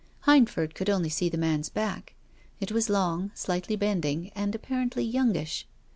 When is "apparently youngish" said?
4.55-5.67